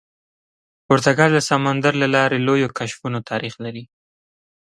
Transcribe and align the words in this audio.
پرتګال 0.87 1.31
د 1.33 1.39
سمندر 1.49 1.93
له 2.01 2.07
لارې 2.15 2.37
لویو 2.47 2.73
کشفونو 2.77 3.19
تاریخ 3.29 3.53
لري. 3.65 3.83